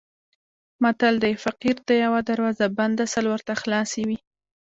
متل 0.81 1.15
دی: 1.23 1.33
فقیر 1.45 1.77
ته 1.85 1.93
یوه 2.03 2.19
دروازه 2.29 2.65
بنده 2.77 3.05
سل 3.13 3.25
ورته 3.29 3.53
خلاصې 3.61 4.01
وي. 4.07 4.17